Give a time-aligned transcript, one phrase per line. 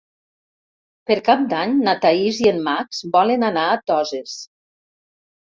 [1.11, 4.35] Per Cap d'Any na Thaís i en Max volen anar a Toses.